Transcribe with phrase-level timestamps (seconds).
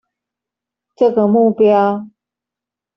[0.95, 2.09] 這個目標